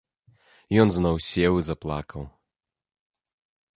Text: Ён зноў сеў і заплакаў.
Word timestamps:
Ён 0.83 0.87
зноў 0.95 1.15
сеў 1.29 1.53
і 1.65 1.67
заплакаў. 1.69 2.23